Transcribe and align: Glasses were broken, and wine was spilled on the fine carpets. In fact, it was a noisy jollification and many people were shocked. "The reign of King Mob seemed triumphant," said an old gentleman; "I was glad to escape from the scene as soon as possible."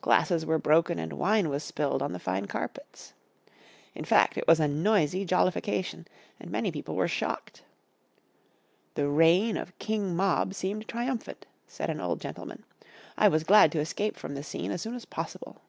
Glasses 0.00 0.46
were 0.46 0.58
broken, 0.58 0.98
and 0.98 1.12
wine 1.12 1.50
was 1.50 1.62
spilled 1.62 2.00
on 2.00 2.14
the 2.14 2.18
fine 2.18 2.46
carpets. 2.46 3.12
In 3.94 4.06
fact, 4.06 4.38
it 4.38 4.48
was 4.48 4.58
a 4.58 4.66
noisy 4.66 5.26
jollification 5.26 6.08
and 6.40 6.50
many 6.50 6.72
people 6.72 6.96
were 6.96 7.06
shocked. 7.06 7.62
"The 8.94 9.06
reign 9.06 9.58
of 9.58 9.78
King 9.78 10.16
Mob 10.16 10.54
seemed 10.54 10.88
triumphant," 10.88 11.44
said 11.66 11.90
an 11.90 12.00
old 12.00 12.22
gentleman; 12.22 12.64
"I 13.18 13.28
was 13.28 13.44
glad 13.44 13.70
to 13.72 13.80
escape 13.80 14.16
from 14.16 14.34
the 14.34 14.42
scene 14.42 14.70
as 14.70 14.80
soon 14.80 14.94
as 14.94 15.04
possible." 15.04 15.60